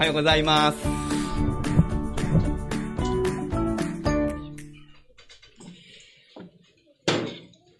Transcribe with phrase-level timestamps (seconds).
[0.00, 0.78] はようございます。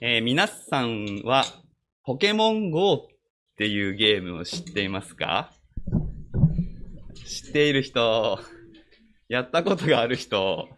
[0.03, 1.47] えー皆さんは、
[2.05, 2.99] ポケモン GO っ
[3.57, 5.55] ていうゲームを知っていますか？
[7.27, 8.39] 知っている人、
[9.31, 10.69] やったことがある人、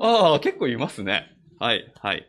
[0.00, 1.30] ああ、結構いますね。
[1.60, 2.26] はい、はい。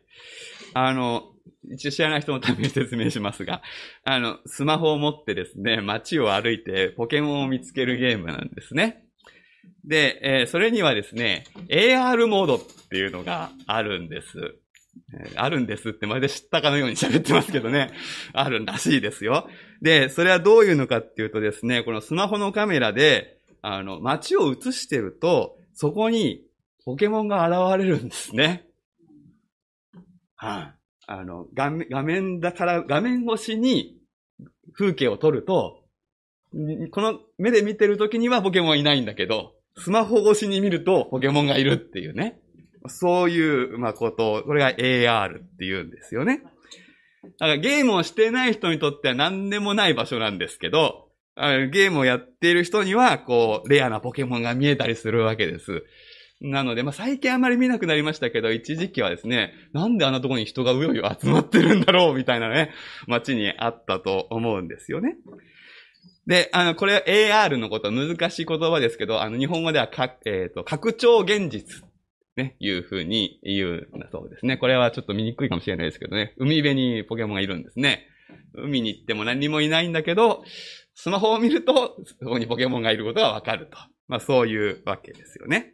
[0.74, 1.24] あの、
[1.72, 3.62] 一応知らない人のために説明しますが、
[4.04, 9.04] あの、スマホを持ってですね、街を歩いてポケモンを見つけるゲームなんですね。
[9.86, 14.58] で、えーそれにはですね、AR モードっていうのがあるんです。
[15.14, 17.92] えあるんですってまるで知ったかのように喋ってますけどね。
[18.34, 19.50] あるらしいですよ。
[19.82, 26.44] で、それはどういうのかっていうとですね、このスマホのカメラで、あの、街を映してると、そこに
[26.86, 28.66] ポケモンが現れるんですね。
[30.36, 30.77] はい、あ
[31.08, 33.98] あの、画面、画面だから、画面越しに
[34.74, 35.84] 風景を撮ると、
[36.92, 42.40] この目で見てる時にはポケモンいないんだけど、スマホ越しに見るとポケモンがいるっていうね。
[42.88, 46.44] そういう、まあ、ことを、これが AR っていうんですよね。
[47.24, 55.86] だからゲームをしてない人にとっては何でもない場所なんですけど、ゲームをやっている人には、こう、レアなポケモンが見えたりするわけです。
[56.40, 62.72] なので、まあ、最近あまり見なくなりましたけど、一時期はですね、なんであんなとこに人がうようよ集まってるんだろう、みたいなね、
[63.08, 65.18] 街にあったと思うんですよね。
[66.28, 71.84] で、あの、これ AR のこと、難しい言葉ですけど、あの、日本語ではか、えっ、と、拡張現実、
[72.36, 74.58] ね、いうふうに言うんだそうですね。
[74.58, 78.08] これはちょっと見にくいかもしれないですけどね、海辺にポケモンがいるんですね。
[78.54, 80.44] 海に行っても何もいないんだけど、
[80.94, 83.78] スマホを見ると、そこにポケモンがいることがわかると。
[84.08, 85.74] まあ、そういうわけですよね。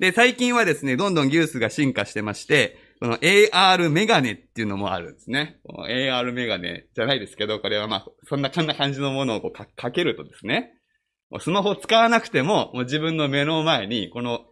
[0.00, 5.60] で、最近はですね、どんどん技術が進化してまして、この AR メガネっていうのもあるんですね。
[5.68, 10.72] AR メガネじゃないですけど、これはまあ、そんなこんな感じのものをこうかかけるとですね、
[11.28, 14.46] もうスマホ使わなくても、もう自分の目の前に、この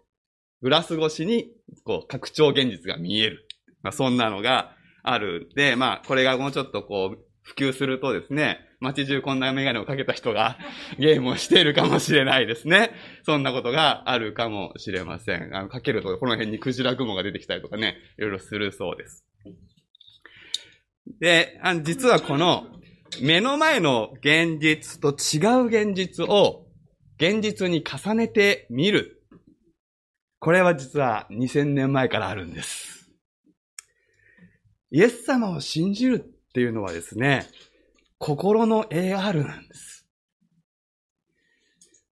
[0.60, 1.46] グラス越しに、
[1.82, 3.48] こう、拡張現実が見える。
[3.82, 10.58] まあ、そんなのがあるんで、まあ、これがもうちょっとこう、普及するとですね、街中こんなメガネをかけた人が
[11.00, 12.90] ゲームをしているかもしれないですね。
[13.24, 15.56] そんなことがあるかもしれません。
[15.56, 19.24] あの、かけるとこの辺にクジラ雲が出てきたりとかね、いろいろするそうです。
[21.20, 22.66] で、あの実はこの
[23.22, 26.66] 目の前の現実と違う現実を
[27.16, 29.22] 現実に重ねてみる。
[30.38, 33.10] これは実は2000年前からあるんです。
[34.90, 37.46] イエス様を信じるっていうのはですね、
[38.18, 40.06] 心の AR なんです。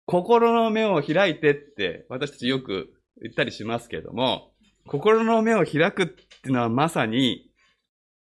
[0.06, 4.52] 心の目を開いてって私たちよく言ったりしますけれども、
[4.86, 7.50] 心の目を開くっていうのはまさに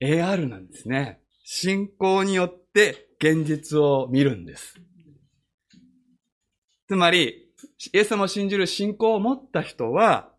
[0.01, 1.19] AR なんですね。
[1.43, 4.75] 信仰によって現実を見るんです。
[6.87, 7.49] つまり、
[7.93, 10.31] イエス様を信じる信仰を持った人は、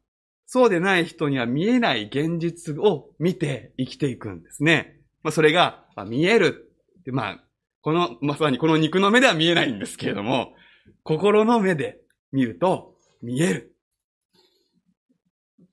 [0.46, 4.97] そうでない人には見えない現実を見て生きていくんですね。
[5.22, 6.70] まあ、それが、まあ見える
[7.00, 7.12] って。
[7.12, 7.44] まあ、
[7.80, 10.54] この、まさにこの肉の目では見えないんですけれども、
[11.02, 12.00] 心の目で
[12.32, 13.74] 見ると見える。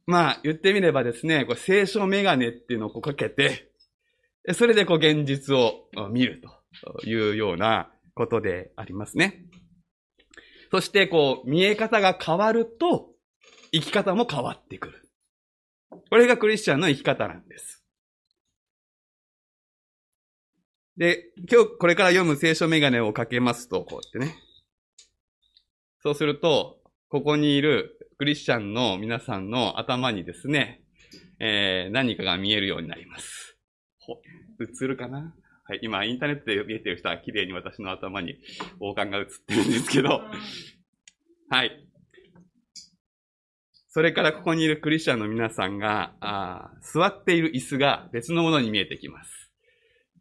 [0.08, 3.72] まあ、言ってみればですね、こう聖書メガネっていうのをこうかけて、
[4.54, 6.42] それでこう現実を見る
[7.02, 9.46] というようなことでありますね。
[10.72, 13.10] そしてこう見え方が変わると
[13.72, 15.10] 生き方も変わってくる。
[15.90, 17.85] これがクリスチャンの生き方なんです。
[20.98, 24.40] で、今日これから読む聖書メガネをかけますと、こうやってね。
[26.02, 26.78] そうすると、
[27.10, 30.82] ここにいるクリスチャンの皆さんの頭にですね、
[31.40, 33.58] えー、何かが見えるようになります。
[34.60, 35.34] 映るかな？
[35.66, 38.38] はい、今インターネットで見えてる人は綺麗に私の頭に
[38.80, 40.22] 王冠が映ってるんですけど、
[41.50, 41.72] はい。
[43.90, 49.45] それからここにいるクリスチャンの皆さんが、あ座っている椅子が別のものに見えてきます。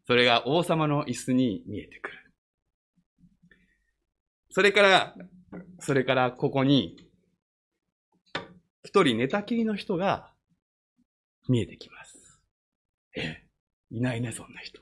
[0.07, 2.17] それが王様の椅子に見えてくる。
[4.51, 5.15] それから、
[5.79, 7.09] それからここに、
[8.83, 10.31] 一人寝たきりの人が
[11.49, 12.39] 見えてきます。
[13.15, 13.47] ええ、
[13.91, 14.81] いないね、そんな人。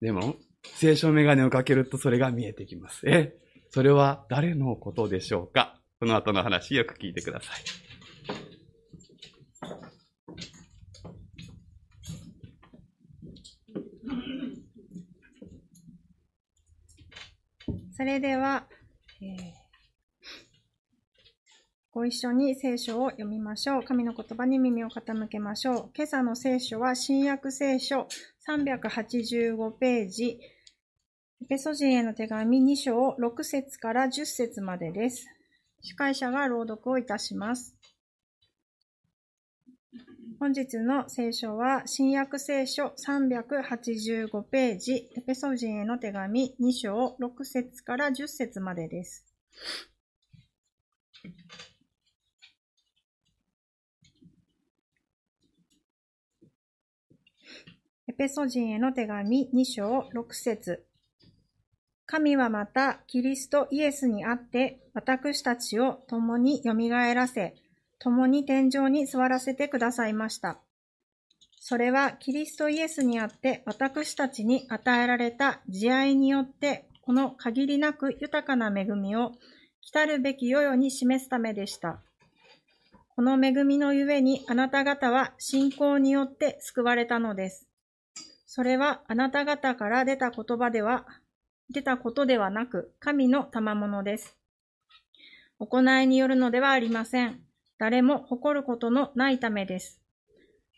[0.00, 3.08] でも、聖書メガネをかけるとそれが見えてきます。
[3.08, 3.36] え、
[3.70, 5.78] それは誰のことでしょうか？
[6.00, 7.87] この後の話よく聞いてください。
[18.08, 18.64] れでは、
[19.20, 19.58] えー
[21.90, 23.82] ご一緒に聖書を読みましょう。
[23.82, 25.90] 神の言葉に耳を傾けましょう。
[25.96, 28.06] 今朝の聖書は新約聖書
[28.46, 30.38] 385ページ
[31.42, 35.26] エペソ人への手紙2章6節から10節までです。
[35.80, 37.74] 司会者が朗読をいたします。
[40.40, 49.26] 本日の聖書は、新約聖書385ページ、エペソ人への手紙2章6節から10節までです。
[58.06, 60.86] エペソ人への手紙2章6節
[62.06, 67.56] 神はまたキリストイエスにあって私たちを共に蘇らせ、
[67.98, 70.58] 共に天井に座らせてくださいました。
[71.60, 79.32] それはキリストイエスにあって私たちに与えられた慈愛によってこの限りなく豊かな恵みを
[79.80, 82.00] 来るべき世々に示すためでした。
[83.16, 87.66] この恵みのゆえにあなた方は信仰によって救われたのです。
[88.46, 91.06] それはあなた方から出た言葉では、
[91.68, 94.36] 出たことではなく、神の賜物です。
[95.58, 97.47] 行いによるのではありません。
[97.78, 100.00] 誰も誇ることのないためです。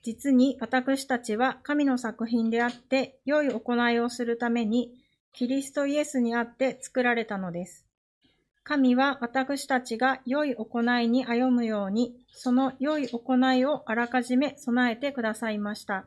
[0.03, 4.95] 実に私たちは神の作品であって、良い行いをするために、
[5.33, 7.87] キリストイエスにあって作られたのです。
[8.63, 16.07] 神は私たちが良い行いに歩むように、その良い行いをあらかじめ備えてくださいました。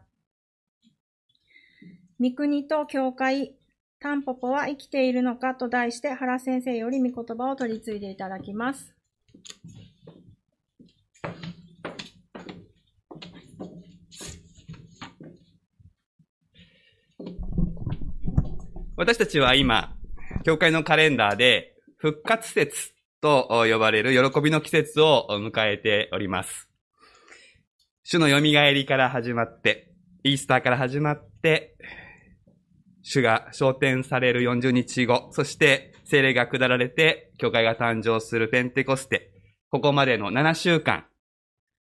[2.19, 3.55] 御国と教会、
[3.99, 8.93] タンポポは生きているのかと題して原先生より御言葉を取り継いでいただきます。
[18.95, 19.95] 私たちは今、
[20.43, 26.69] 教会のカレンダーで復活節と呼ばれる喜びの季節を迎えております。
[28.03, 29.91] 主の蘇りから始まって、
[30.23, 31.75] イースターから始まって、
[33.01, 39.31] 主が昇天される40日後、そして聖霊が下られて、教会が誕生するペンテコステ、
[39.71, 41.05] ここまでの7週間、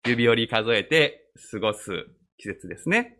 [0.06, 2.06] 指折り数えて過ごす
[2.38, 3.18] 季節ですね。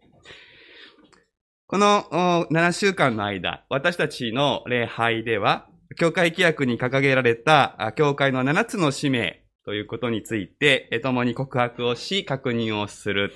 [1.72, 2.02] この
[2.50, 13.32] 7週間の間、私たちの礼拝では、教会規約に掲げられた、教会の7つの使命ということについて、共に告白をし、確認をする。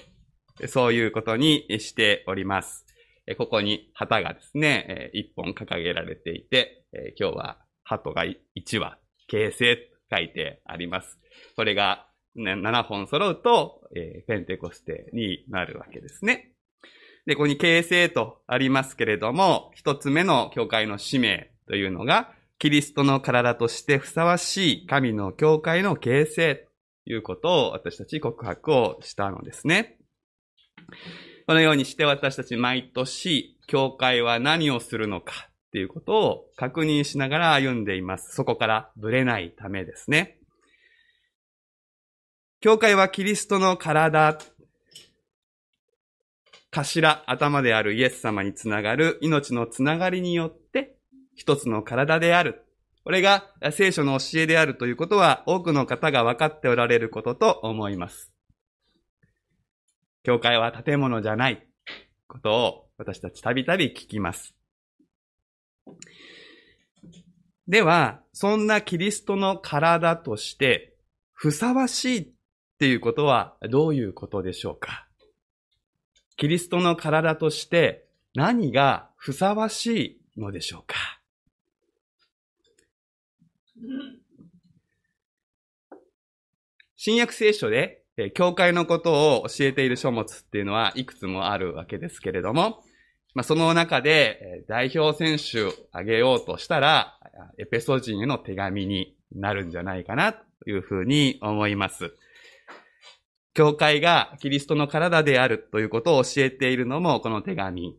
[0.66, 2.84] そういうことにしております。
[3.38, 6.84] ここに旗がですね、1本掲げられていて、
[7.18, 8.36] 今日は鳩が1
[8.78, 8.98] 羽、
[9.28, 9.82] 形成と
[10.14, 11.18] 書いてあります。
[11.56, 12.06] これが、
[12.36, 13.80] 7本揃うと、
[14.28, 16.52] ペンテコステになるわけですね。
[17.26, 26.70] で、ここに形成とありますけれども、一つ目の教会の使命というのが、キリストの体としてふさわしい神の教会の形成と
[27.10, 29.98] いうことを私たち告白をしたのですね。
[31.46, 38.34] このようにして私たち毎年、教会は何をするのかっていうことを確認しながら歩んでいます。
[38.34, 40.38] そこからぶれないためですね。
[42.60, 44.38] 教会はキリストの体、
[46.76, 50.96] 頭、頭であるイエス様につながる命のつながりによって
[51.34, 52.64] 一つの体である。
[53.02, 58.30] これが聖書の教えであるということは多くの方が分かっておられることと思います。
[60.22, 61.66] 教会は建物じゃない
[62.26, 64.54] ことを私たちたびたび聞きます。
[67.68, 70.96] では、そんなキリストの体として
[71.32, 72.28] ふさわしいっ
[72.78, 75.05] ていうことはどういうことでしょうか？
[76.36, 80.96] キリストの体として何がふさわしいのでしょうか？
[86.96, 92.82] 新約聖書で、え教会のことを教えている書物っていうのはいくつもあるわけですけれども、
[93.34, 97.18] まあ、その中でえ代表選手を挙げようとしたら、
[97.58, 102.16] エペソ人への手紙になるんじゃないかなというふうに思います。
[103.56, 107.96] 教会がキリストの体であるということを教えているのもこの手紙。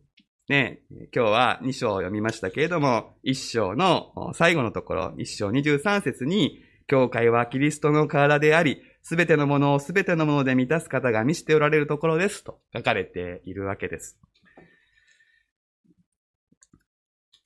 [0.48, 14.16] ね、今日は2章を読みましたけれども、1章の最後のところ、1章23節に、教会はキリストの体であり、すべてのものをすべてのもので満たす方が見せておられるところですと書かれているわけです。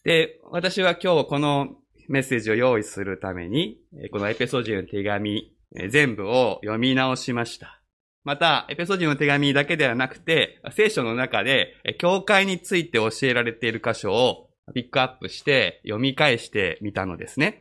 [0.04, 1.76] で、私は今日この
[2.08, 3.80] メッセージを用意するために、
[4.12, 5.56] このエペソジの手紙
[5.88, 7.81] 全部を読み直しました。
[8.24, 17.60] また、エペソジの手紙だけではなくて、聖書の中で、教会について教えられている箇所をピックアップして読み返してみたのですね。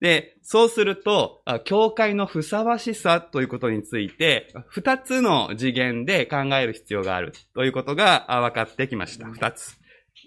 [0.00, 9.26] で、そうすると、教会のふさわしさということについて、二つの次元で考える必要があるということが分かってきました。
[9.26, 9.76] 二つ。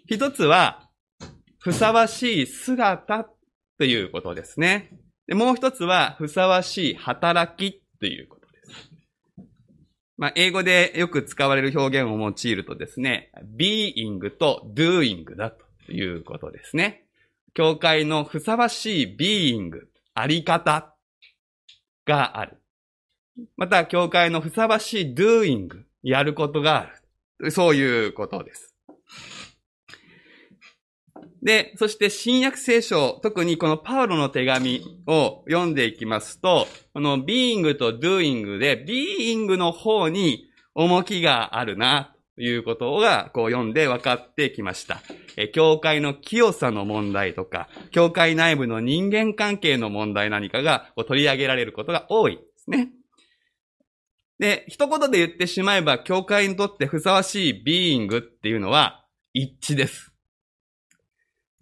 [0.08, 0.90] 一つは、
[1.60, 3.30] ふさわしい姿
[3.80, 4.92] ということですね。
[5.26, 8.92] でもう一つは、ふさわしい働きということです。
[10.24, 17.04] まあ、英語でよく使われる表現を用いるとですね、being と doing だということですね。
[17.54, 19.72] 教会のふさわしい being、
[20.14, 20.96] あり方
[22.06, 22.58] がある。
[23.58, 25.68] また、教会のふさわしい doing、
[26.04, 26.90] やることが
[27.42, 27.52] ある。
[27.52, 28.73] そういうことです。
[31.42, 45.02] で、そして新約聖書、特にこのパウロの手紙を読んでいきますと、この being と doing で、being の方に重きがあるな、ということが、こう読んで分かってきました。
[45.38, 52.90] え、教会の清さの問題とか、教会内部の人間関係の問題何かがこう取り上げられることが多いですね。
[54.40, 60.13] で、一言で言ってしまえば、教会にとってふさわしい being っていうのは一致です。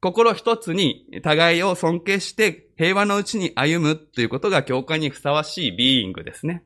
[0.01, 6.63] 心一つに互いを尊敬して平和のうちに歩むということが教会にふさわしいビーイングですね。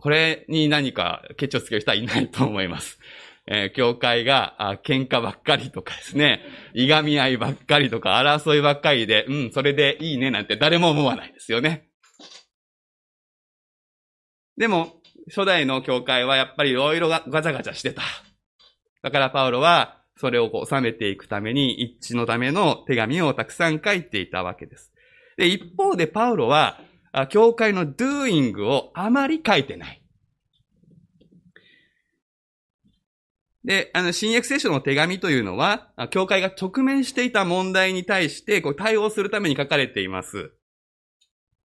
[0.00, 2.98] これに何かケチをつける人はいないと思います。
[3.46, 6.40] えー、教会があ喧嘩ばっかりとかですね、
[6.72, 11.90] いがみ合いばっかりとか争いばっかりで、うん、それでいいねなんて誰も思わないですよね。
[14.56, 14.94] でも、
[15.28, 18.02] 初代の教会はやっぱりいろいろガチャガチャしてた。
[19.02, 24.92] だからパウロは、それをこう収めていくために一致のための手紙をたくさん書いていたわけです。
[25.36, 26.80] で、一方でパウロは、
[27.30, 30.00] 教会の doing をあまり書いてない。
[33.64, 40.52] で、あの、新約聖書の手紙というのは、教会が直面していた問題に対して、こう、対応するために書かれています。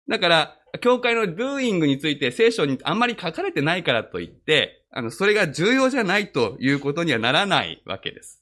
[0.07, 8.41] だから、教会の doing について聖書にあんまり書かれてないからといって、あの、それが重要じゃないということにはならないわけです。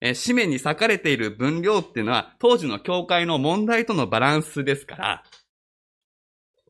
[0.00, 5.24] え紙面に裂かれている分量っていうのは、当時の教会の問題とのバランスですから、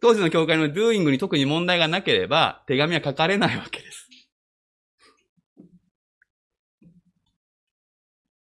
[0.02, 4.08] 当時の教会の doing に特に問題がなければ、手紙は書かれないわけです。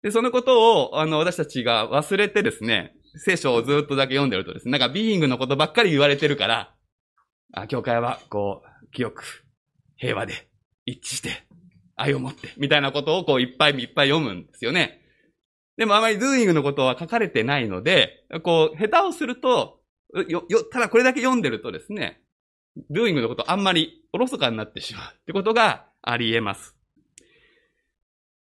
[0.01, 6.73] で、そのことを、あの、私たちが忘れてですね、聖書をずっとだけ読んでるとですね、なんかビーイングのことばっかり言われてるから、
[7.51, 9.45] あ、教会は、こう、清く、
[9.97, 10.52] 平和で、
[10.85, 11.43] 一致して、
[11.95, 15.01] 愛を持って、みたいなことをこういっぱいいっぱい読むんですよね。
[15.77, 19.79] でもあまり doing のことは書かれてないので、こう、下手をすると、
[20.27, 22.21] よ、よ、ただこれだけ読んでるとですね、
[22.91, 26.75] doing のことあんまりおろそかになってしまうってことが あり得ます。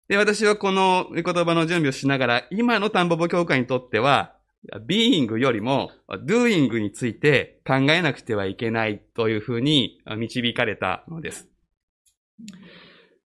[0.08, 4.36] で、私はこの言葉の準備をしながら、今の田んぼぼ教会にとっては、
[4.86, 11.51] being よりも doing について考えなくてはいけないというふうに導かれたのです。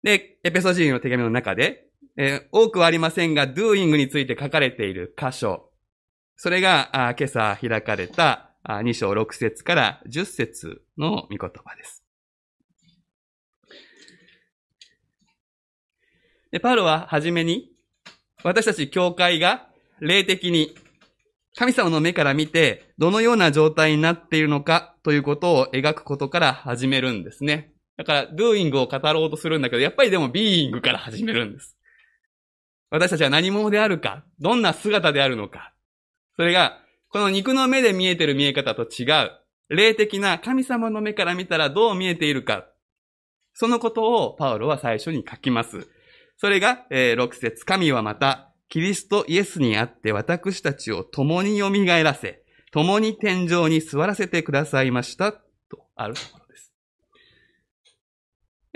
[0.04, 1.88] で、エペソ人の手紙の中で、
[2.18, 5.72] えー、多くはありませんが、doing について書かれている箇所、
[6.36, 12.04] それが、あ今朝開かれたあ2章6節から10節の御言葉です。
[16.52, 17.72] で、パウロははじめに、
[18.44, 19.68] 私たち教会が
[20.00, 20.76] 霊的に
[21.58, 27.74] 神様の目から見て、どのような状態になっているのかということを描くことから始めるんですね。
[27.98, 31.76] だから、doing を語ろうとするんだけど、やっぱりでも being から始めるんです。
[32.90, 35.74] 私たちは何者であるか、どんな姿であるのか。
[36.36, 39.32] それが、この肉の目で見えてる見え方と違う、
[39.70, 42.68] 霊的な神様の目から見たらどう見えているか。
[43.54, 45.88] そのことをパウロは最初に書きます。
[46.38, 51.70] それが、えー、6節神はまた、キリストイエスにあって私たちを共に蘇
[52.04, 55.32] らせ、共に天井に座らせてくださいました。
[55.32, 55.42] と
[55.96, 56.16] ある。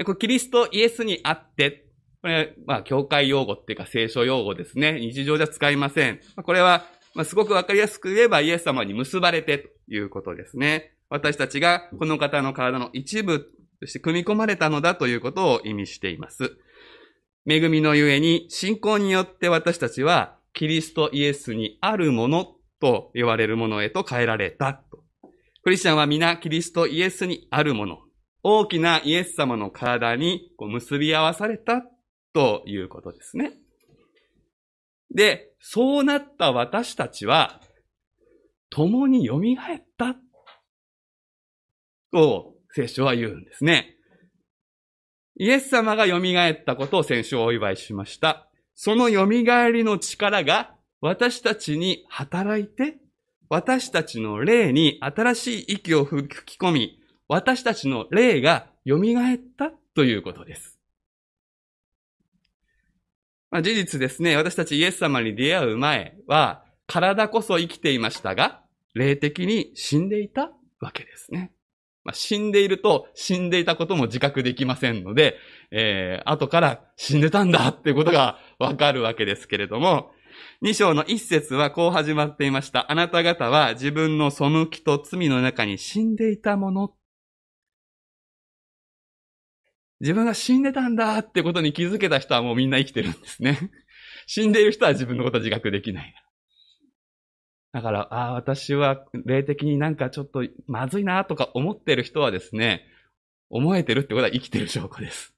[0.01, 1.85] で、これキリストイエスにあって、
[2.23, 4.99] これ、まあ、教会用語っていうか聖書用語ですね。
[4.99, 6.19] 日常じゃ使いません。
[6.43, 10.95] これは、まあ、すごくわかりやすく言えばイエス様に結ばれてということですね。
[11.09, 16.57] 私たちがこの方の体の一部として組み込まれたのだということを意味しています。
[17.47, 24.81] 恵みのゆえに信仰によって私たちはキリストイエスにあるものと言われるものへと変えられた。
[25.63, 27.99] クリスチャンは皆キリストイエスにあるもの。
[28.43, 31.83] 大きなイエス様の体にこう結び合わされた
[32.33, 33.53] ということですね。
[35.13, 37.61] で、そうなった私たちは、
[38.69, 39.41] 共に蘇っ
[39.97, 40.15] た
[42.11, 43.97] と聖書は言うんですね。
[45.37, 48.47] イエス様が蘇ったことを先週お祝いしました。
[48.75, 52.97] その蘇りの力が私たちに働いて、
[53.49, 57.00] 私たちの霊に新しい息を吹き込み、
[57.31, 60.77] 私たちの霊が蘇ったということです。
[63.49, 68.59] まあ、事実ですね、私たちイエス様に出会う前は、体こそ生きていましたが、
[68.93, 71.53] 霊的に死んでいたわけですね。
[72.03, 75.37] まあ、死んでいると死んでいたことも自覚できませんので、
[75.71, 80.11] えー、後から死んでたんだっていうことがわかるわけですけれども、
[80.63, 82.91] 2章の一節はこう始まっていました。
[82.91, 86.93] あなた方は自分の背きと罪の中に死んでいたもの。
[90.01, 93.71] 自分が死んでたんだってことに気づけた人はもうみんな生きてるんですね。
[94.25, 96.13] 死んでいる人は自分のこと自覚できない。
[97.71, 102.83] だから、ああ、私は霊的になんかちょっとまずいなとか思ってる人はですね、
[103.49, 105.35] 思えてるってことは生きてる証拠です。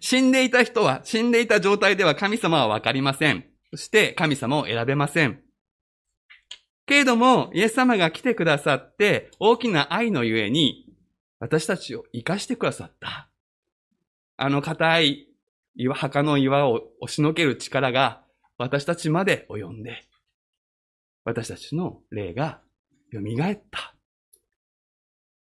[0.00, 3.46] 死んでいた人は、死んでいた状態では神様はわかりません。
[3.70, 5.42] そして神様を選べません。
[6.86, 10.87] けれども、イエス様が来てくださって、大きな愛のゆえに、
[11.40, 13.30] 私たちを生かしてくださった。
[14.36, 15.28] あの硬い
[15.76, 18.22] 岩、墓の岩を押しのける力が
[18.56, 20.02] 私たちまで及んで、
[21.24, 22.60] 私たちの霊が
[23.12, 23.94] 蘇った。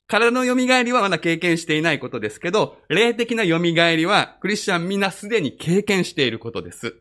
[0.07, 6.95] 体の蘇りはまだ経験していないことですけど、霊的な蘇りはクリスチャンみんなすでに経験していることです。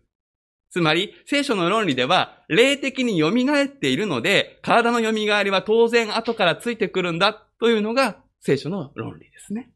[0.71, 9.71] つまり、聖書の論理では、霊的に蘇っているので、体の蘇りは当然後からついてくるんだというのが聖書の論理ですね。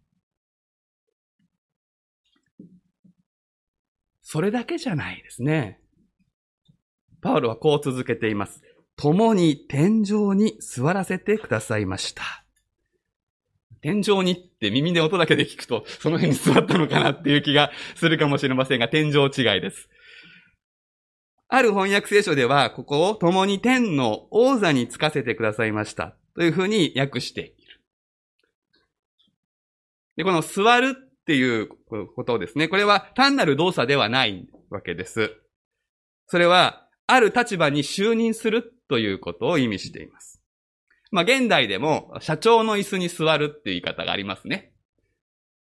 [4.22, 5.80] それだけじゃないですね。
[7.20, 8.62] パウロはこう続けています。
[8.96, 12.22] 共に天井に座らせてくださいました。
[13.82, 19.88] 天井にって耳で音だけで聞くと、その辺に座ったのかなっていう気がするかもしれませんが、天井違いです。
[21.48, 26.16] ある翻訳聖書では、ここを共に天の王座につかせてくださいました。
[26.34, 27.54] というふうに訳して。
[30.16, 32.68] で、この座るっていうことですね。
[32.68, 35.32] これは単なる動作ではないわけです。
[36.26, 40.40] それは、ある立場に就任するということを意味しています。
[41.10, 44.72] まあ、現代でも、社長の椅子に座るっていう言い方がありますね。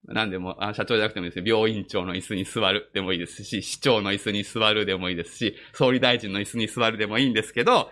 [0.09, 7.91] 何でも、あ社長じゃなくてもいいですね、病院長の椅子に座るでもいいですし、市長の椅子に座るでもいいですし、総理大臣の椅子に座るでもいいんですけど、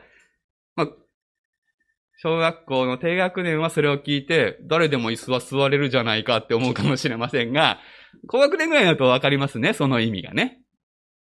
[2.25, 7.81] 小学校の低学年はそれを聞いて、誰でも椅子は座れるじゃないかって思うかもしれませんが、
[8.29, 10.63] 高学年ぐらいだとわかりますね、その意味がね。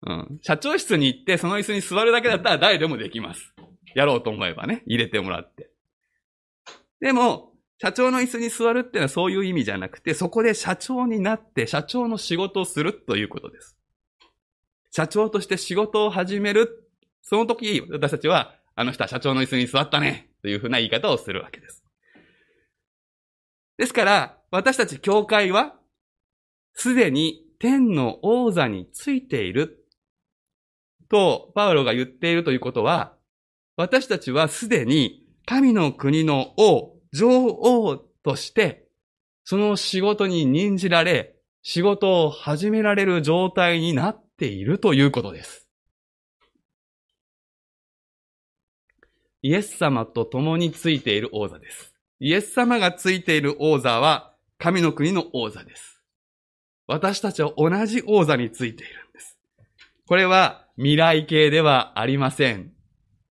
[0.07, 0.39] うん。
[0.41, 3.55] 社長室に行って、その椅子に座るだけだったら誰でもできます。
[3.95, 5.69] やろうと思えばね、入れてもらって。
[7.01, 13.77] でも、社長の椅子に座るっていうのはそういう意味じゃなくて、そこで社長になって社長の仕事をするということです。
[14.91, 16.91] 社長として仕事を始める。
[17.21, 20.31] その時、私たちは、あの人は社長の椅子に座ったね。
[20.41, 21.83] というふうな言い方をするわけです。
[23.77, 25.75] ですから、私たち教会は、
[26.75, 29.85] すでに天の王座についている。
[31.09, 33.17] と、パウロが言っているということは、
[33.77, 38.87] 私たちはすでに神の国の王、女王として、
[39.43, 45.68] その仕事に任じられ、仕事を始められる状態になっているということです。
[49.43, 51.95] イエス様と共についている王座です。
[52.21, 56.03] イエス様がついている王座は神の国の王座です。
[56.87, 59.39] 私たちは同じ王座についているんです。
[60.07, 62.73] これは未来形ではありません。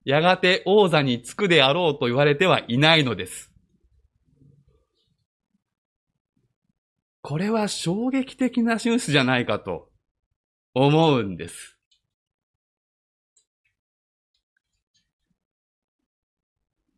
[0.04, 3.52] やがて王座につくであろうと言われてはいないのです。
[7.20, 9.90] これは衝撃的なニュースじゃないかと
[10.72, 11.77] 思うんです。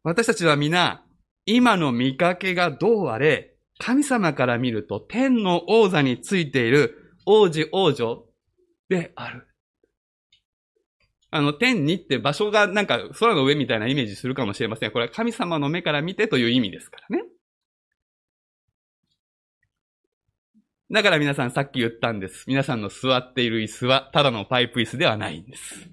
[0.02, 1.04] 私たちは皆、
[1.46, 8.24] 今の見かけがどうあれ、神様から見ると天の王座についている王子王女
[8.88, 9.46] である。
[11.30, 14.90] あの、天にって場所がなんか空の上みたいなイメージするかもしれません。
[14.90, 17.24] これは神様の目から見てという意味ですからね。
[20.92, 22.44] だから皆さんさっき言ったんです。
[22.48, 25.88] 皆さんの座っている椅子はただのパイプ椅子ではないんです。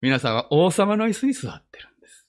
[0.00, 2.26] 皆さんは王様の椅子に座ってるんです。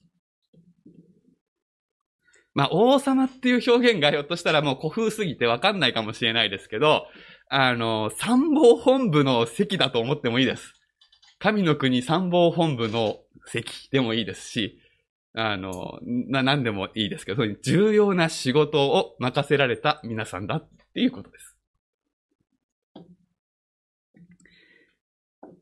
[2.59, 7.05] まあ、王様っていう表現がひょっとしたらもう古風すぎてわかんないかもしれないですけど、
[7.49, 10.73] あの、参謀本部の席だと思ってもいいです。
[11.39, 14.77] 神の国参謀本部の席でもいいですし、
[15.33, 21.48] あの、な、何でもいいですけど、重要な仕事を任せられた皆さんだっていうことです。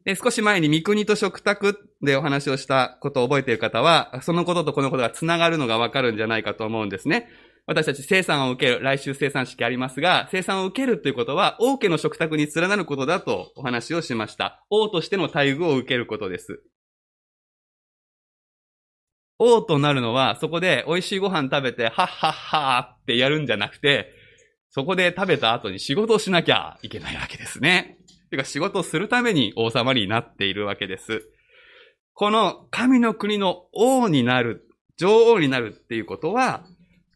[0.07, 7.27] で少し前に三国と食卓でお話をしたことを覚えている方は、そのこととこのことが繋がるのがわかるんじゃないかと思うんですね。
[7.65, 14.63] 私たち生産を受ける、来週生産式ありますが、生産を受けるということは、王家の食卓に連なることだとお話をしました。
[14.69, 16.63] 王としての待遇を受けることです。
[19.39, 24.13] 王となるのは、そこで美味しいご飯食べて、はっはっはーってやるんじゃなくて、
[24.69, 27.97] そこで食べた後に仕事をしなきゃいけないわけですね。
[28.29, 31.29] てか仕事をするために王様になっているわけです。
[32.13, 36.65] この神の国の王になる、女王になるっていうことは、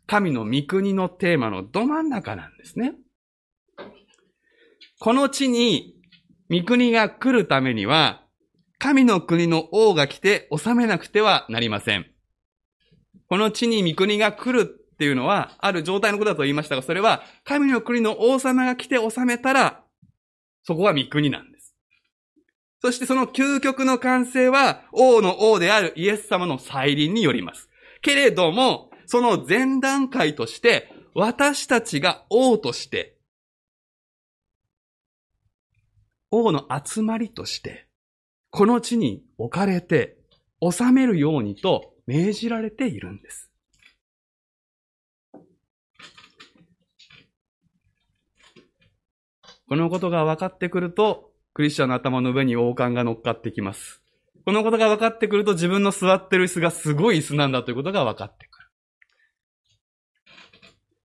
[0.05, 2.93] 神の御国のテーマのど真ん中なんですね。
[4.99, 5.95] この地に
[6.51, 8.23] 御国が来るためには、
[8.77, 12.05] 神の国の王が来て治めなくてはなりません。
[13.27, 19.80] この地に御国が来るっていうのは、ある状態のことだと言いましたが、それは神の国の王様が来て治めたら、
[20.63, 21.75] そこは御国なんです。
[22.81, 27.69] そしてその究極の完成は、王の王であるイエス様の再臨によります。
[28.01, 33.17] けれども、その前段階として、私たちが王として、
[36.31, 37.87] 王の集まりとして、
[38.49, 40.17] この地に置かれて、
[40.59, 43.50] 治めるようにと命じられているんです。
[49.71, 54.01] このことが分かってくると、クリスチャンの頭の上に王冠が乗っかってきます。
[54.45, 58.67] このことが分かってくると自分の座ってる椅子がすごい椅子なんだということが分かってくる。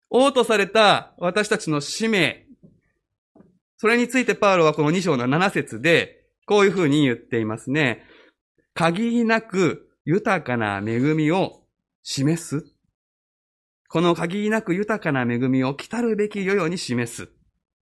[0.09, 2.47] 王とされた私たちの使命。
[3.77, 8.07] それについてパウロはこの2章の7節で、こういうふうに言っていますね。
[8.73, 11.61] 限りなく豊かな恵みを
[12.03, 12.65] 示す。
[13.91, 17.36] この限りなく豊かな恵みを来たるべき世々に示す。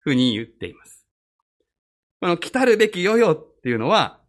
[0.05, 1.07] ふうに言っています。
[2.21, 4.21] この来たるべき世々っていうのは、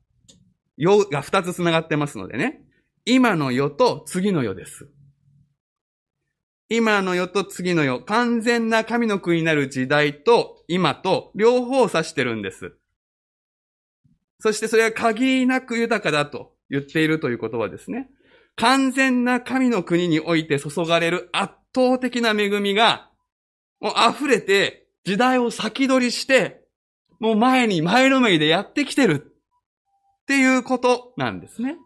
[0.78, 2.62] 世が二つ繋がってますのでね。
[3.06, 4.90] 今の世と次の世です。
[6.70, 12.74] 今の世と次の世、完全な神の国になる時代と今と両方を指してるんです。
[14.40, 18.10] そしてそれは限りなく豊かだと言っているということはですね、
[18.56, 23.12] 完全な神の国において注がれる圧倒的な恵みが、
[23.80, 26.62] もう溢れて時代を先取りして、
[27.20, 31.78] もう前に前のめりでやってきてるっていうことなんですね。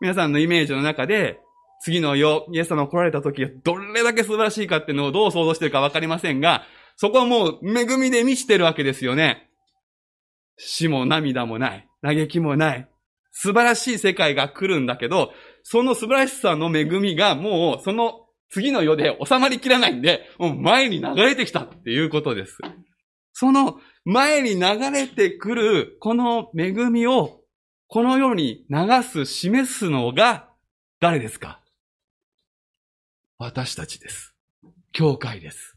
[0.00, 1.40] 皆さんのイメージの中で、
[1.82, 6.62] 次の世、イエス様来られた時がどれだけ素晴らしいかっていうのをどう想像してるかわかりませんが、
[6.96, 9.50] そこはもう恵みで満ちてるわけですよね。
[10.56, 11.88] 死も涙もない。
[12.02, 12.88] 嘆きもない。
[13.32, 22.58] 素晴らしい世界が来るんだけど、その素晴らしさの恵みがもうその次の世で収まりきらないんで、もう前に流れてきたっていうことです。
[23.32, 27.40] その前に流れてくるこの恵みを
[27.86, 30.48] この世に流す、示すのが
[31.00, 31.60] 誰ですか？
[33.38, 34.34] 私たちです。
[34.92, 35.76] 教会です。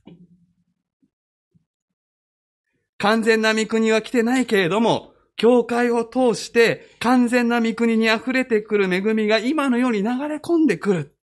[2.98, 11.18] 完全な御国は来てないけれども、教会を通して完全な御国に溢れてくる恵みが今のように流れ込んでくる。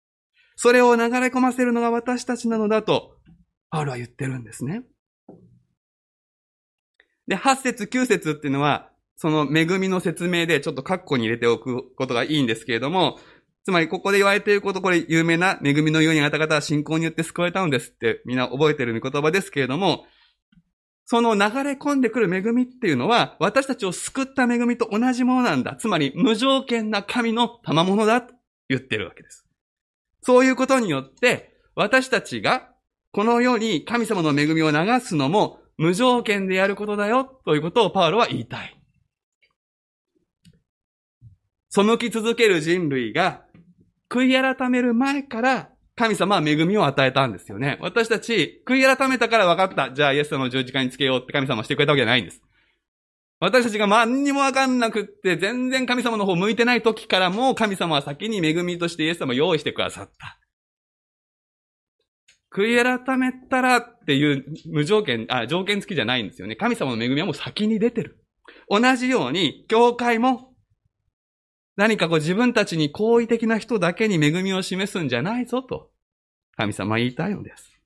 [0.58, 3.16] それを流れ込ませるのが私たちなのだと、
[3.70, 4.84] パウロは言ってるんですね。
[7.28, 13.20] で、8節9節っていうのは、その恵みの説明でちょっと括弧に入れておくことがいいんですけれども、
[13.66, 20.06] つまりここで言われていること、これ有名な恵みのようにあなた方は信仰によって救われたのですってみんな覚えてる御言葉ですけれども、
[21.06, 25.76] その流れ込んでくる恵みっていうのは、私たちを救った恵みと同じものなんだ。
[25.76, 28.34] つまり無条件な神の賜物だと
[28.70, 29.47] 言ってるわけです。
[30.28, 32.68] そういうことによって、私たちが
[33.14, 38.78] この世に神様の恵みを流すのも無条件でやることだよということをパウロは言いたい。
[41.70, 43.46] 背き続ける人類が
[44.10, 47.78] 悔い改める前から神様は恵みを与えたんですよね。
[47.80, 49.96] 私たち悔い改めたから分かった。
[49.96, 52.42] じゃあイエス様の十字架につけようって神様はしてくれたわけじゃないんです。
[53.40, 60.40] 私たちが何にもわかんなくって、全然神様の方向いてない時からも、神様は先に恵みとしてイエス様を用意してくださった。
[62.52, 66.56] 悔い改めたらっていう無条件、あ、条件付きじゃないんですよね。
[66.56, 68.24] 神様の恵みはもう先に出てる。
[68.70, 70.56] 同じように、教会も、
[71.76, 75.92] 何かこう自分たちに好意的な人だけに恵みを示すんじゃないぞと、
[76.56, 77.77] 神様は言いたいのです。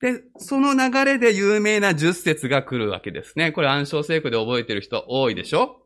[0.00, 3.52] で、その流れで有名な十節が来るわけですね。
[3.52, 5.76] これ暗唱聖句で覚えてる人多いでしょ？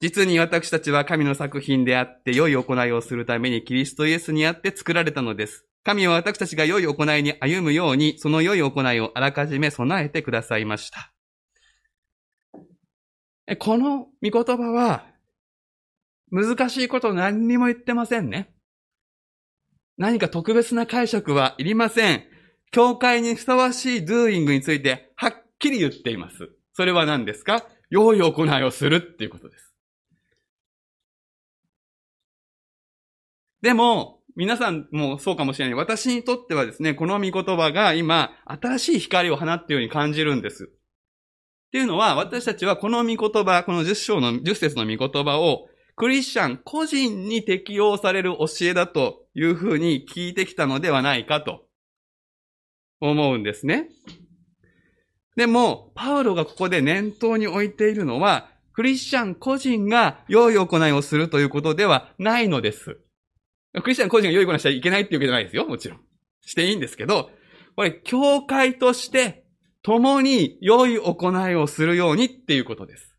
[0.00, 5.66] 実に私たちは神の作品であって良い行いをするためにキリストイエスにあって作られたのです。
[5.84, 11.12] 神は私たちが良い行いに歩むように、その良い行いをあらかじめ備えてくださいました。
[13.58, 15.06] この御言葉は、
[16.30, 18.54] 難しいこと何にも言ってませんね。
[19.96, 22.24] 何か特別な解釈はいりません。
[22.70, 26.50] 教会にふさわしい doing についてはっきり言っています。
[26.74, 27.66] それは何ですか？
[27.90, 29.74] 良い行いをするっていうことです。
[33.62, 35.74] でも、皆さんもそうかもしれない。
[35.74, 40.70] 私にとってはですね、この御言葉が今、新しい光を放っているように感じるんです。
[40.70, 51.64] っていうのは、私たちはこの御言葉、この10章の、10節の御言葉を、クリスチャン個人に適用される教えだというふうに聞いてきたのではないかと
[53.00, 53.88] 思うんですね。
[55.36, 62.98] でも、パウロがここで念頭に置いているのは、クリスチャン個人が良い行いをするということではないのです。
[63.82, 65.66] クリスチャン個人が良い行いしちゃいけないっていうわけじゃないですよ。
[65.66, 66.00] もちろん。
[66.40, 67.30] していいんですけど、
[67.76, 69.44] これ、教会として
[69.82, 73.16] 共に良い行いをするようにっていうことです。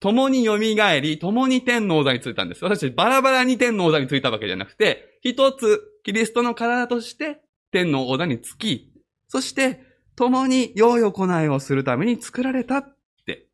[0.00, 2.64] 共に蘇り、共に天の王座についたんです。
[2.64, 7.40] 私バラバラに天の王座についたわけじゃなくて、一つ、キリストの体として
[7.76, 8.90] 天の王座につき、
[9.28, 9.80] そして
[10.14, 13.48] 共に良い行いをするために作られたって。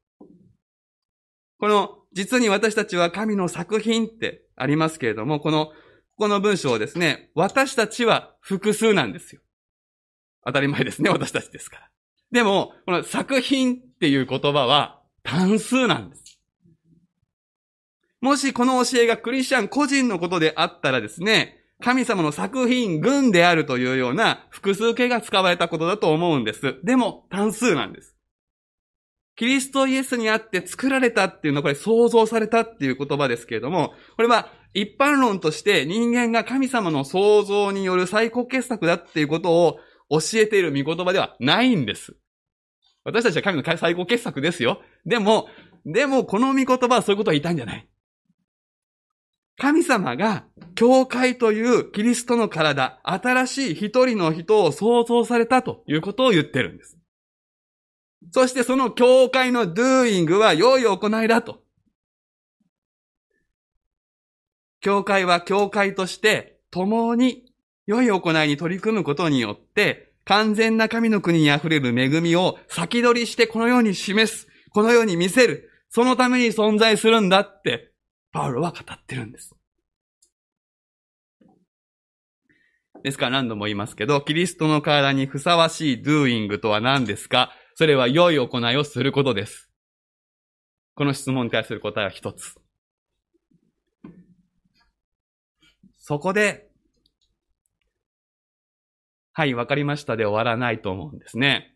[1.59, 5.73] この、実に私たちは神の作品ってありますけれども、この、こ
[6.19, 9.41] この文章をですね、私たちは複数なんですよ。
[10.45, 11.91] 当たり前ですね、私たちですから。
[12.31, 16.39] でも、この作品っていう言葉は単数なんです。
[18.21, 26.77] もしこの教えがクリスチャン個人のことであったらですね、神様の作品群であるというような複数形が使われたことだと思うんです。
[26.85, 28.17] でも単数なんです。
[29.37, 39.79] キリストイエスにあって作られたっていうのはこれ創造されたっていう言葉ですけれども、これは一般論として人間が神様の創造による最高傑作だっていうことを
[40.11, 42.15] 教えている見言葉ではないんです。
[43.05, 44.81] 私たちは神の最高傑作ですよ。
[45.05, 45.49] でも、
[45.85, 47.89] でもこの見言葉はそういうことは言いたいんじゃない。
[49.59, 56.99] 神様が、教会というキリストの体、新しい一人の人を創造されたということを言ってるんです。
[58.31, 61.63] そしてその教会の doing は良い行いだと。
[64.81, 67.45] 教会は教会として共に
[67.87, 74.49] 良い行いに取り組むことによって、完全な神の国に溢れる恵みを先取りしてこのように示す。
[74.71, 75.69] このように見せる。
[75.91, 77.92] そのために存在するんだって
[78.33, 79.55] パウロは語ってるんです。
[83.03, 87.53] ですから何度も言いますけど、キリストの体にふさわしい doing とは何ですか？
[87.75, 89.69] それは良い行いをすることです。
[90.95, 92.55] この質問に対する答えは一つ。
[95.99, 96.69] そこで、
[99.33, 101.75] はい、わかりましたで終わらないと思うんですね。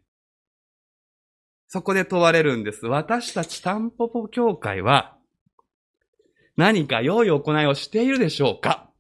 [1.69, 2.87] そこで問われるんです。
[2.87, 5.16] 私たちタンポポ協会は、
[6.57, 8.90] 何か良い行いをしているでしょうか？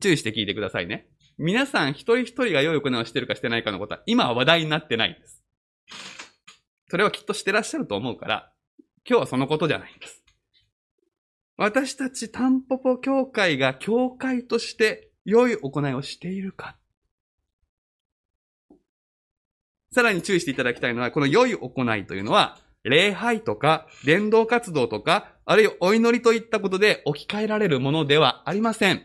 [0.00, 1.08] 注意して聞いてくださいね。
[1.38, 5.42] 皆さん一人一人が良い行いをしてるかしてないかのことは今は話題になってないんです。
[6.88, 8.52] それはきっとしてらっしゃると思うから、
[9.08, 10.24] 今日はそのことじゃないんです。
[11.56, 16.76] 私たちタンポポ協会が協会として良い行いをしているか。
[19.92, 29.04] さらに注意していただきたいのは、この良い行いというのは、礼拝とか、伝道活動とか、あるいはお祈りといったことで置き換えられるものではありません。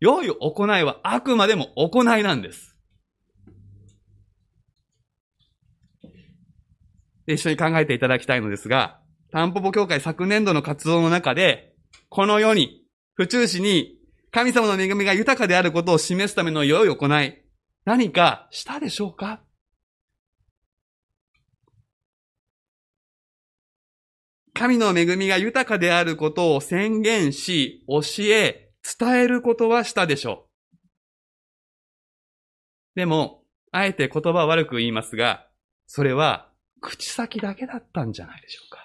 [0.00, 2.76] 良い行いはあくまでも行いなんです。
[7.26, 9.00] で一緒に考えていただきたいのですが、
[9.32, 11.74] タンポポ協会昨年度の活動の中で、
[12.08, 13.98] この世に、府中市に
[14.34, 17.40] 神様の恵みが豊かであることを示すための良い行い、
[17.84, 19.44] 何かしたでしょうか？
[24.52, 30.48] 神の恵みが豊かであることを宣言し、教え、伝えることはしたでしょ
[32.96, 32.96] う。
[32.96, 35.46] でも、あえて言葉悪く言いますが、
[35.86, 38.83] それは口先だけだったんじゃないでしょうか。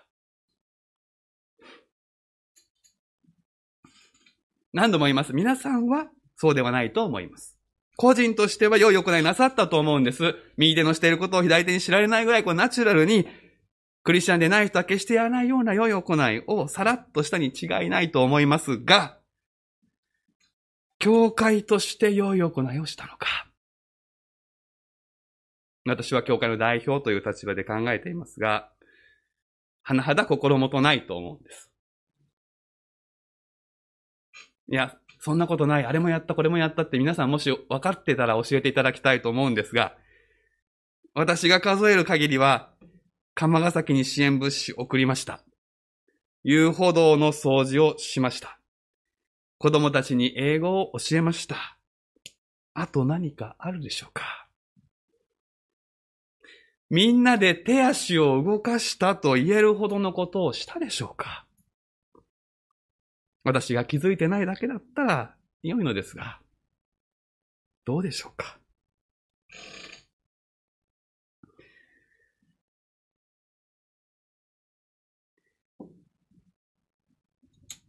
[4.74, 5.34] 何度も言います。
[5.34, 7.58] 皆さんはそうではないと思います。
[7.98, 10.36] 個人としては良い行いなさったと思うんです。
[10.58, 13.28] 右手のしていることを左手に知られないぐらいこうナチュラルに、
[14.04, 19.20] クリスチャンでない人は決してやらないような良い行いをさらっとしたに違いないと思いますが、
[20.98, 23.48] 教会として良い行いをしたのか。
[25.86, 28.72] 私は教会の代表という立場で考えていますが、
[29.86, 31.69] 甚だ心もとないと思うんです。
[34.72, 39.96] いや、そんなことない、あれもやった、これもやったって皆さんもし分かってたら教えていただきたいと思うんですが、
[41.14, 42.70] 私が数える限りは、
[43.34, 45.42] 釜ヶ崎に支援物資送りました。
[46.44, 48.60] 遊歩道の掃除をしました。
[49.58, 51.78] 子供たちに英語を教えました。
[52.74, 54.48] あと何かあるでしょうか
[56.90, 61.46] みんなで手足を動かしたと言えるほどのことをしたでしょうか
[63.50, 66.40] 私が気づいてないだけだったら良いのですが、
[67.84, 68.60] どうでしょうか？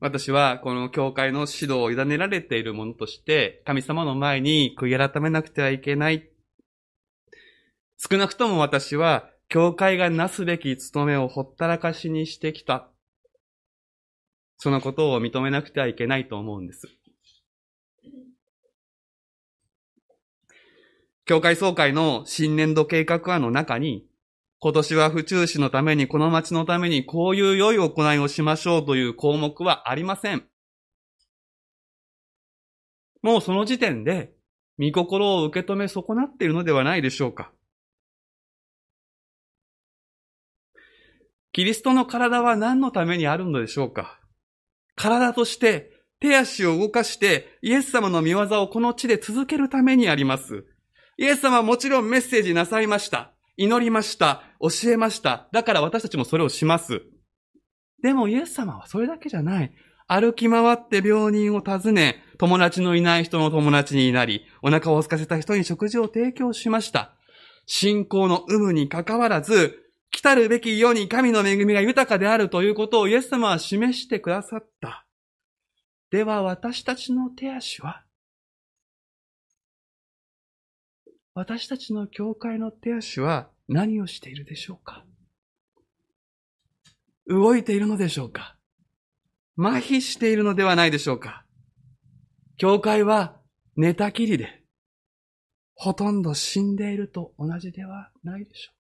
[0.01, 6.31] 私はこの教会の指導を委ねられているものとして、神様の前に悔い改めなくてはいけない。
[7.99, 12.90] 少なくとも私は、教会がなすべき務めをほったらかしにしてきた。
[14.63, 16.87] そのことを認めなくてはいけないと思うんです。
[21.25, 24.05] 教会総会の新年度計画案の中に、
[24.59, 30.45] 今年は府中市のために、この町のために、こういう良い行いをしましょうという項目はありません。
[33.23, 34.35] もうその時点で、
[34.77, 37.51] 見心を受け止め損なっているのではないでしょうか。
[41.53, 44.20] キリストの体は何のためにあるのでしょうか
[44.97, 50.67] 体として手足を動かしてイエス様の見業をこの地で続けるためにあります。
[51.17, 53.33] イエス様はもちろんメッセージなさいました。
[53.57, 54.43] 祈りました。
[54.61, 55.49] 教えました。
[55.53, 57.03] だから私たちもそれをします。
[58.03, 59.73] でもイエス様はそれだけじゃない。
[60.07, 67.13] 歩き回って病人を訪ね、友達のいない人の友達になり、お腹を空かせた人に食事を提供しました。
[67.67, 69.79] 信仰の有無に関わらず、
[70.11, 75.07] 来たるべき世に神の恵みが豊かであるということをイエス様は示してくださった。
[76.11, 78.05] では私たちの手足は？
[81.33, 85.05] 私たちの教会の手足は何をしているでしょうか？
[87.27, 88.57] 動いているのでしょうか？
[89.57, 91.45] 麻痺しているのではないでしょうか？
[92.57, 93.37] 教会は
[93.77, 94.65] 寝たきりで、
[95.77, 98.80] ほとんど死んでいると同じではないでしょう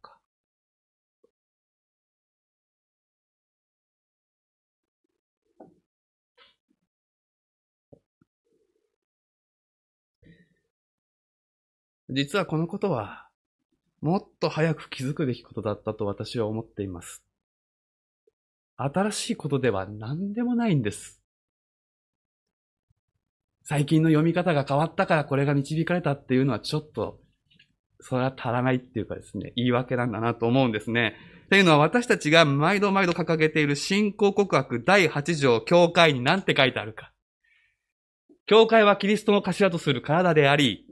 [12.12, 13.29] 実はこのことは、
[14.01, 17.23] もっと早く気づくべきことだったと私は思っています。
[18.77, 21.20] 新しいことでは何でもないんです。
[23.62, 27.20] 最近の読み方が変わったからこれが導かれたっていうのはちょっと、
[28.01, 31.16] それは足らないっていうかですね、言い訳なんだなと思うんですね。
[31.51, 37.12] というのは私たちが毎度毎度掲げている信仰告白第8条教会に何て書いてあるか。
[38.46, 40.87] 教会はキリストの頭とする体であり、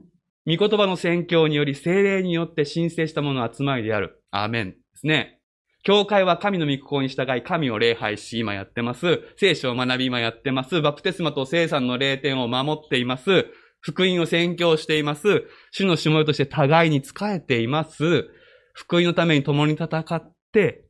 [0.48, 4.24] 御言葉の宣教により精霊によって申請したものの集まりである。
[4.30, 5.42] アーメンですね。
[5.82, 9.20] 教会は神の御心に従い神を礼拝し、今やってます。
[9.36, 10.80] 聖書を学び、今やってます。
[10.80, 13.44] バプテスマと聖産の霊典を守っています。
[13.80, 15.44] 福音を宣教しています。
[15.70, 18.30] 主のしもべとして互いに仕えています。
[18.72, 20.86] 福音のために共に戦って、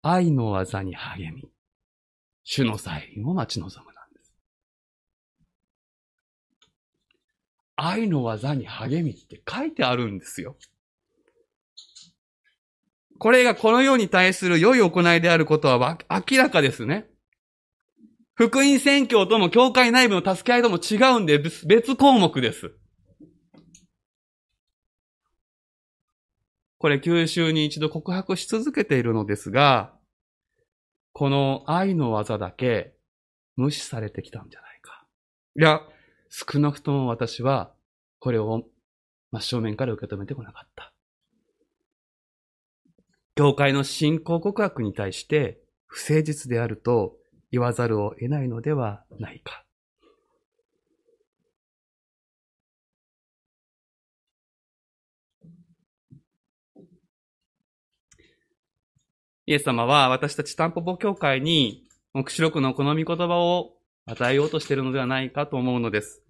[0.00, 1.50] 愛の技に励み、
[2.44, 3.93] 主の再臨を待ち望む
[7.76, 10.56] 愛の技に励みって書いてあるんですよ。
[13.18, 17.06] これがこの世に対する良い行いであることは明らかですね。
[18.34, 22.72] 福音宣教とも教会内部の助け合いとも違うんで別項目です。
[26.78, 29.94] これ九州に一度告白し続けているのですが、
[31.12, 32.94] この愛の技だけ
[33.56, 35.06] 無視されてきたんじゃないか。
[35.56, 35.80] いや、
[36.36, 37.72] 少なくとも私は
[38.18, 38.64] これを
[39.30, 40.92] 真正面から受け止めてこなかった。
[43.36, 47.14] 教会の信仰告白に対して不誠実であると
[47.52, 49.64] 言わざるを得ないのではないか。
[59.46, 63.76] イエス様は私たちタンポポ教会に目視録のこの御言葉を
[64.06, 66.23] 与えようとしているのではないかと思うのです。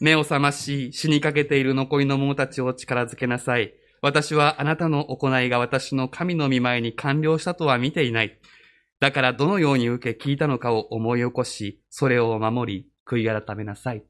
[0.00, 3.72] 目を覚まし、死にかけている残りの者たちを力づけなさい。
[4.02, 8.38] 私はあなたの行いが私の神の見前に完了したとは見ていない。
[9.00, 14.04] だからどのように受け聞いたのかを思い起こし、それを守り、悔い改めなさい。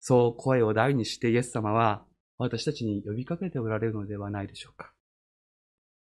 [0.00, 2.04] そう声を大にしてイエス様は
[2.38, 4.92] 私たちに呼びかけておられるのではないでしょうか。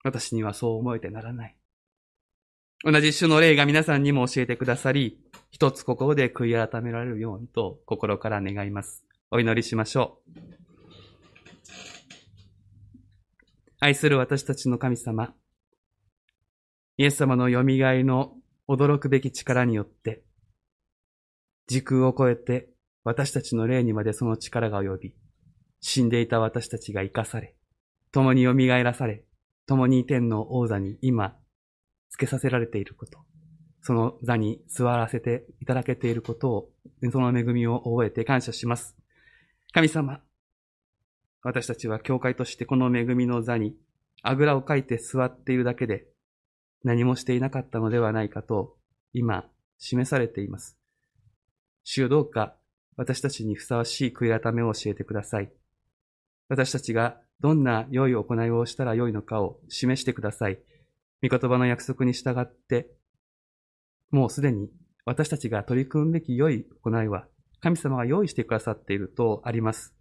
[0.02, 1.56] 私にはそう思えてならない。
[2.86, 5.18] 同じ主の霊が皆さんにも教えてくださり、
[5.50, 9.06] 一つ心で悔い改められるようにと心から願います。
[9.30, 10.30] お祈りしましょう。
[13.80, 15.32] 愛する私たちの神様、
[16.98, 18.34] イエス様の蘇りの
[18.68, 20.22] 驚くべき力によって、
[21.66, 22.68] 時空を超えて
[23.02, 25.14] 私たちの霊にまでその力が及び、
[25.80, 27.56] 死んでいた私たちが生かされ、
[28.12, 29.24] 共に蘇らされ、
[29.66, 31.38] 共に天の王座に今、
[32.14, 33.18] つけさせられていること、
[33.82, 36.70] その座に座らせていただけていることを、
[37.10, 38.94] その恵みを覚えて感謝します。
[39.72, 40.20] 神様、
[41.42, 43.74] 私たちは教会としてこの恵みの座に
[44.22, 46.06] あぐらをかいて座っているだけで
[46.84, 48.76] 何もしていなかったのではないかと
[49.12, 49.44] 今
[49.78, 50.78] 示されています。
[51.82, 52.54] 主よどうか
[52.96, 55.50] 私たちにふさわしい悔い改めを教えてください。
[56.48, 60.60] 私たちがどんな良い行いをしたら良いのかを示してください。
[61.22, 62.90] 御言葉の約束に従って、
[64.10, 64.70] もうすでに
[65.04, 67.26] 私たちが取り組むべき良い行いは
[67.64, 69.94] 神様が用意してくださっているとあります。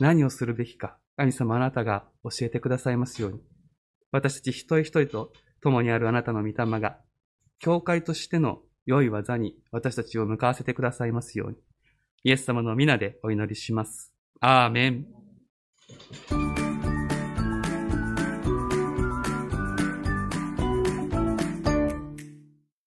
[0.00, 3.40] 何をするべきか、神様あなたが教えてくださいますように。
[4.12, 6.96] 私たち一人一人と共にあるあなたの御霊が、
[7.58, 11.56] 教会としての良い技に私たちを向かわせてくださいますように。
[12.22, 14.14] イエス様の皆でお祈りします。
[14.40, 16.63] アーメン。